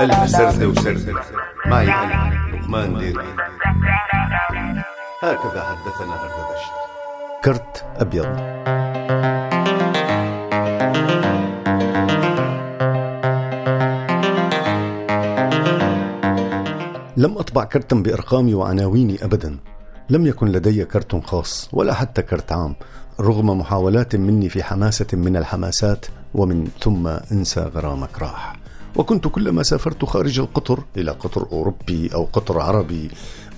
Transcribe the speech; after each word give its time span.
ألف 0.00 0.30
سردة 0.30 0.68
وسردة 0.68 1.14
معي 1.66 1.88
أنا 1.88 2.32
لقمان 2.52 2.98
ديري 2.98 3.24
هكذا 5.22 5.62
حدثنا 5.62 6.14
هردبشت 6.14 6.72
كرت 7.44 7.84
أبيض. 7.96 8.26
لم 17.16 17.38
أطبع 17.38 17.64
كرتا 17.64 17.96
بأرقامي 17.96 18.54
وعناويني 18.54 19.24
أبدا. 19.24 19.58
لم 20.10 20.26
يكن 20.26 20.48
لدي 20.48 20.84
كرت 20.84 21.24
خاص 21.24 21.68
ولا 21.72 21.94
حتى 21.94 22.22
كرت 22.22 22.52
عام 22.52 22.76
رغم 23.20 23.58
محاولات 23.58 24.16
مني 24.16 24.48
في 24.48 24.62
حماسة 24.62 25.06
من 25.12 25.36
الحماسات 25.36 26.06
ومن 26.34 26.68
ثم 26.80 27.06
انسى 27.06 27.60
غرامك 27.60 28.18
راح. 28.18 28.67
وكنت 28.98 29.28
كلما 29.28 29.62
سافرت 29.62 30.04
خارج 30.04 30.38
القطر 30.38 30.82
إلى 30.96 31.10
قطر 31.10 31.46
أوروبي 31.52 32.14
أو 32.14 32.24
قطر 32.32 32.60
عربي 32.60 33.10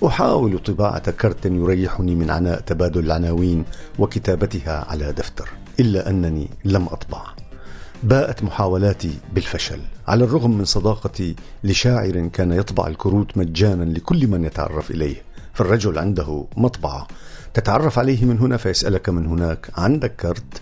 أحاول 0.05 0.59
طباعة 0.59 1.11
كرت 1.11 1.45
يريحني 1.45 2.15
من 2.15 2.29
عناء 2.29 2.59
تبادل 2.59 3.05
العناوين 3.05 3.65
وكتابتها 3.99 4.85
على 4.89 5.13
دفتر 5.13 5.49
إلا 5.79 6.09
أنني 6.09 6.49
لم 6.65 6.85
أطبع. 6.85 7.21
باءت 8.03 8.43
محاولاتي 8.43 9.17
بالفشل 9.33 9.79
على 10.07 10.23
الرغم 10.23 10.57
من 10.57 10.65
صداقتي 10.65 11.35
لشاعر 11.63 12.27
كان 12.33 12.51
يطبع 12.51 12.87
الكروت 12.87 13.37
مجانا 13.37 13.83
لكل 13.83 14.27
من 14.27 14.43
يتعرف 14.43 14.91
إليه 14.91 15.15
فالرجل 15.53 15.97
عنده 15.99 16.45
مطبعة 16.57 17.07
تتعرف 17.53 17.99
عليه 17.99 18.25
من 18.25 18.39
هنا 18.39 18.57
فيسألك 18.57 19.09
من 19.09 19.25
هناك 19.27 19.69
عندك 19.77 20.15
كرت 20.15 20.61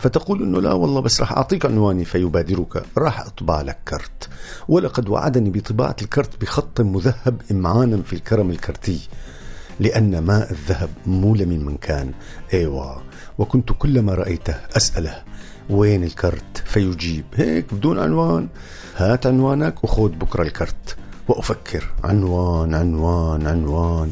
فتقول 0.00 0.42
إنه 0.42 0.60
لا 0.60 0.72
والله 0.72 1.00
بس 1.00 1.20
راح 1.20 1.32
أعطيك 1.32 1.66
عنواني 1.66 2.04
فيبادرك. 2.04 2.82
راح 2.98 3.20
أطبع 3.20 3.60
لك 3.62 3.78
كرت. 3.88 4.28
ولقد 4.68 5.08
وعدني 5.08 5.50
بطباعة 5.50 5.96
الكرت 6.02 6.40
بخط 6.40 6.80
مذهب 6.80 7.42
إمعانا 7.50 8.02
في 8.02 8.12
الكرم 8.12 8.50
الكرتي. 8.50 9.08
لأن 9.80 10.18
ماء 10.18 10.50
الذهب 10.50 10.90
مولم 11.06 11.48
من 11.48 11.76
كان 11.76 12.12
أيوه. 12.54 13.02
وكنت 13.38 13.72
كلما 13.72 14.14
رأيته 14.14 14.54
أسأله 14.76 15.22
وين 15.70 16.04
الكرت؟ 16.04 16.62
فيجيب. 16.64 17.24
هيك 17.34 17.74
بدون 17.74 17.98
عنوان. 17.98 18.48
هات 18.96 19.26
عنوانك 19.26 19.84
وخذ 19.84 20.08
بكرة 20.08 20.42
الكرت. 20.42 20.96
وأفكر. 21.28 21.90
عنوان 22.04 22.74
عنوان 22.74 23.46
عنوان. 23.46 24.10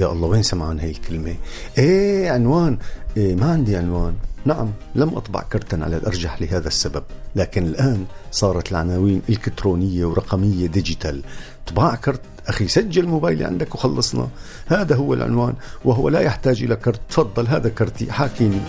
يا 0.00 0.12
الله 0.12 0.28
وين 0.28 0.42
سمعان 0.42 0.78
هي 0.78 0.90
الكلمة؟ 0.90 1.34
إيه 1.78 2.30
عنوان. 2.30 2.78
إيه 3.16 3.34
ما 3.34 3.52
عندي 3.52 3.76
عنوان. 3.76 4.14
نعم 4.44 4.72
لم 4.94 5.08
أطبع 5.08 5.42
كرتا 5.42 5.76
على 5.76 5.96
الأرجح 5.96 6.42
لهذا 6.42 6.68
السبب 6.68 7.02
لكن 7.36 7.66
الآن 7.66 8.04
صارت 8.30 8.70
العناوين 8.70 9.22
إلكترونية 9.28 10.04
ورقمية 10.04 10.66
ديجيتال. 10.66 11.22
طباع 11.66 11.94
كرت 11.94 12.20
أخي 12.46 12.68
سجل 12.68 13.06
موبايلي 13.06 13.44
عندك 13.44 13.74
وخلصنا. 13.74 14.28
هذا 14.66 14.96
هو 14.96 15.14
العنوان 15.14 15.54
وهو 15.84 16.08
لا 16.08 16.20
يحتاج 16.20 16.62
إلى 16.62 16.76
كرت. 16.76 17.00
تفضل 17.08 17.46
هذا 17.46 17.68
كرتي 17.68 18.12
حاكيني. 18.12 18.60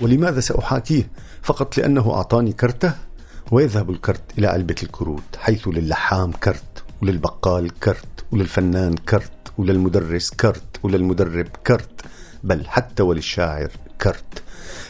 ولماذا 0.00 0.40
سأحاكيه؟ 0.40 1.10
فقط 1.42 1.78
لأنه 1.78 2.14
أعطاني 2.14 2.52
كرته؟ 2.52 2.92
ويذهب 3.50 3.90
الكرت 3.90 4.38
إلى 4.38 4.46
علبة 4.46 4.74
الكروت 4.82 5.36
حيث 5.38 5.68
للحام 5.68 6.32
كرت 6.32 6.84
وللبقال 7.02 7.78
كرت 7.78 8.24
وللفنان 8.32 8.94
كرت 8.94 9.30
وللمدرس 9.58 10.30
كرت 10.30 10.78
وللمدرب 10.82 11.48
كرت 11.66 12.00
بل 12.44 12.68
حتى 12.68 13.02
وللشاعر 13.02 13.70
كرت. 14.00 14.42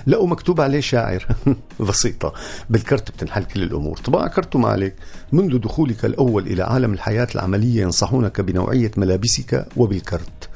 لقوا 0.07 0.27
مكتوب 0.27 0.61
عليه 0.61 0.81
شاعر. 0.81 1.27
بسيطة. 1.89 2.33
بالكرت 2.71 3.11
بتنحل 3.11 3.45
كل 3.45 3.63
الأمور. 3.63 3.97
طبعا 3.97 4.29
كرت 4.29 4.57
ما 4.57 4.69
عليك 4.69 4.95
منذ 5.33 5.59
دخولك 5.59 6.05
الأول 6.05 6.47
إلى 6.47 6.63
عالم 6.63 6.93
الحياة 6.93 7.29
العملية 7.35 7.83
ينصحونك 7.83 8.41
بنوعية 8.41 8.91
ملابسك 8.97 9.67
وبالكرت. 9.77 10.49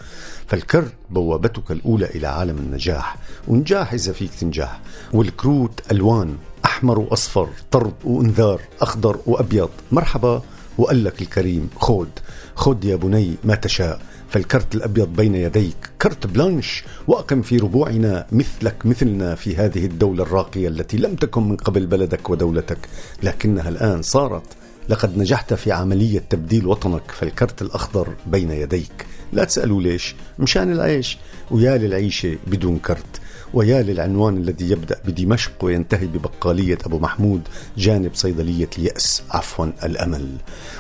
فالكرت 0.47 0.93
بوابتك 1.11 1.71
الأولى 1.71 2.07
إلى 2.07 2.27
عالم 2.27 2.59
النجاح. 2.59 3.17
ونجاح 3.49 3.93
إذا 3.93 4.13
فيك 4.13 4.35
تنجح. 4.35 4.81
والكروت 5.13 5.93
ألوان. 5.93 6.37
أحمر 6.79 6.99
وأصفر 6.99 7.49
طرد 7.71 7.95
وإنذار 8.05 8.61
أخضر 8.81 9.19
وأبيض. 9.27 9.69
مرحبا 9.93 10.43
وقال 10.79 11.05
لك 11.05 11.23
الكريم 11.23 11.71
خود. 11.77 12.09
خود 12.55 12.85
يا 12.85 12.97
بني 12.97 13.35
ما 13.45 13.55
تشاء. 13.55 14.01
فالكرت 14.29 14.75
الأبيض 14.75 15.09
بين 15.09 15.35
يديك. 15.35 15.91
كرت 16.03 16.27
بلانش. 16.27 16.85
وأقم 17.07 17.43
في 17.43 17.57
ربوعنا 17.57 18.27
مثلك 18.33 18.87
مثلنا 18.87 19.35
في 19.35 19.57
هذه 19.57 19.87
الدولة 19.87 20.23
الراقية 20.23 20.69
التي 20.69 20.97
لم 20.97 21.15
تكن 21.15 21.49
من 21.49 21.57
قبل 21.57 21.87
بلدك 21.87 22.31
ودولتك. 22.31 22.89
لكنها 23.23 23.69
الآن 23.69 24.03
صارت. 24.03 24.47
لقد 24.89 25.19
نجحت 25.19 25.55
في 25.55 25.73
عملية 25.73 26.19
تبديل 26.31 26.67
وطنك. 26.67 27.11
فالكرت 27.11 27.63
الأخضر 27.63 28.09
بين 28.27 28.51
يديك. 28.51 29.07
لا 29.33 29.45
تسألوا 29.45 29.83
ليش. 29.83 30.15
مشان 30.39 30.73
العيش. 30.73 31.19
ويا 31.51 31.79
للعيشة 31.79 32.39
بدون 32.47 32.79
كرت. 32.79 33.21
ويا 33.55 33.83
للعنوان 33.83 34.37
الذي 34.37 34.71
يبدأ 34.71 34.97
بدمشق 35.05 35.53
وينتهي 35.65 36.07
ببقالية 36.07 36.79
أبو 36.87 36.99
محمود 36.99 37.43
جانب 37.77 38.11
صيدلية 38.15 38.69
اليأس 38.79 39.23
عفوا 39.31 39.67
الأمل. 39.85 40.37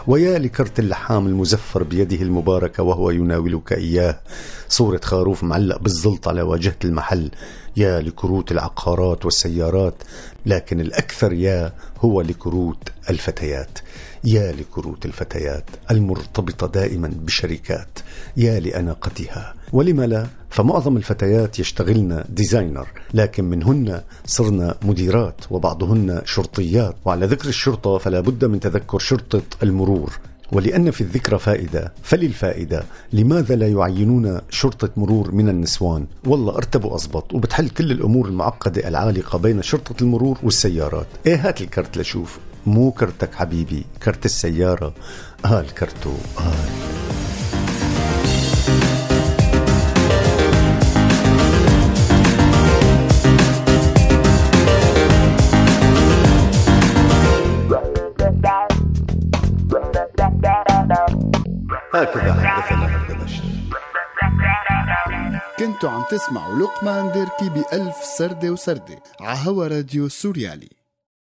ويا 0.06 0.38
لكرت 0.38 0.78
اللحام 0.78 1.26
المزفر 1.26 1.82
بيده 1.82 2.22
المباركة 2.22 2.82
وهو 2.82 3.10
يناولك 3.10 3.72
إياه. 3.72 4.20
صورة 4.68 5.00
خروف 5.04 5.44
معلق 5.44 5.78
بالزلط 5.78 6.28
على 6.28 6.42
واجهة 6.42 6.76
المحل. 6.84 7.30
يا 7.76 8.00
لكروت 8.00 8.52
العقارات 8.52 9.24
والسيارات 9.24 9.94
لكن 10.46 10.80
الأكثر 10.80 11.32
يا 11.32 11.72
هو 12.00 12.20
لكروت 12.20 12.88
الفتيات 13.10 13.78
يا 14.24 14.52
لكروت 14.52 15.06
الفتيات 15.06 15.64
المرتبطة 15.90 16.66
دائما 16.66 17.08
بشركات 17.08 17.98
يا 18.36 18.60
لأناقتها. 18.60 19.54
ولم 19.72 20.00
لا 20.00 20.26
فمعظم 20.50 20.96
الفتيات 20.96 21.58
يشتغلن 21.58 22.24
ديزاينر 22.28 22.88
لكن 23.14 23.44
منهن 23.44 24.00
صرنا 24.26 24.74
مديرات 24.82 25.40
وبعضهن 25.50 26.22
شرطيات. 26.24 26.96
وعلى 27.04 27.26
ذكر 27.26 27.48
الشرطة 27.48 27.98
فلا 27.98 28.20
بد 28.20 28.44
من 28.44 28.60
تذكر 28.60 28.98
شرطة 28.98 29.42
المرور. 29.62 30.18
ولأن 30.52 30.90
في 30.90 31.00
الذكرى 31.00 31.38
فائدة 31.38 31.92
فللفائدة 32.02 32.84
لماذا 33.12 33.56
لا 33.56 33.68
يعينون 33.68 34.40
شرطة 34.50 34.90
مرور 34.96 35.32
من 35.32 35.48
النسوان؟ 35.48 36.06
والله 36.24 36.56
ارتبوا 36.56 36.94
أزبط 36.94 37.34
وبتحل 37.34 37.68
كل 37.68 37.90
الأمور 37.90 38.28
المعقدة 38.28 38.88
العالقة 38.88 39.38
بين 39.38 39.62
شرطة 39.62 40.02
المرور 40.02 40.38
والسيارات. 40.42 41.06
إيه 41.26 41.48
هات 41.48 41.60
الكرت 41.60 41.98
لشوف 41.98 42.38
مو 42.66 42.90
كرتك 42.90 43.34
حبيبي 43.34 43.84
كرت 44.02 44.24
السيارة. 44.24 44.94
آه 45.44 45.60
الكرتو 45.60 46.10
آه. 46.38 46.87
هكذا 62.02 62.32
حدثنا 62.34 62.86
هردبشت 62.86 63.42
كنتوا 65.58 65.90
عم 65.90 66.02
تسمعوا 66.10 66.58
لقمان 66.58 67.12
ديركي 67.12 67.48
بألف 67.48 67.96
سردة 67.96 68.50
وسردة 68.50 69.02
عهوا 69.20 69.66
راديو 69.66 70.08
سوريالي. 70.08 70.77